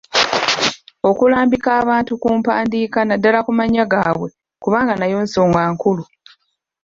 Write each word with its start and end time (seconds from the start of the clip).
Okulambika 1.09 1.69
abantu 1.81 2.11
ku 2.21 2.29
mpandiika 2.37 2.99
naddala 3.03 3.39
ku 3.45 3.51
mannya 3.57 3.83
gaabwe 3.91 4.29
kubanga 4.63 4.93
nayo 4.97 5.17
nsonga 5.25 5.61
nkulu. 5.73 6.03